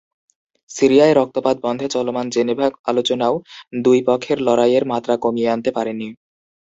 [0.71, 3.35] সিরিয়ায় রক্তপাত বন্ধে চলমান জেনেভা আলোচনাও
[3.81, 6.07] দুই পক্ষের লড়াইয়ের মাত্রা কমিয়ে আনতে পারেনি।